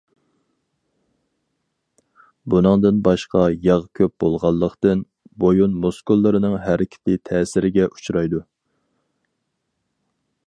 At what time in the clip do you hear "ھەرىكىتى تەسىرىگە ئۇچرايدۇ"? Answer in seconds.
6.69-8.41